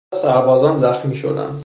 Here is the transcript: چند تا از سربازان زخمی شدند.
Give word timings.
چند 0.11 0.21
تا 0.21 0.29
از 0.29 0.33
سربازان 0.33 0.77
زخمی 0.77 1.15
شدند. 1.15 1.59